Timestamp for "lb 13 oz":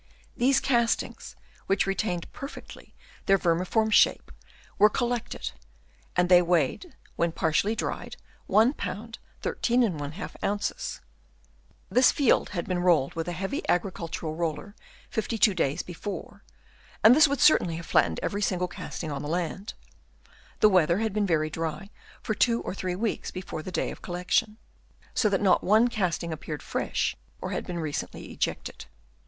8.73-11.01